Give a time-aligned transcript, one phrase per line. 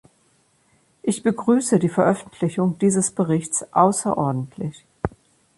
[1.03, 4.83] Ich begrüße die Veröffentlichung dieses Berichts außerordentlich.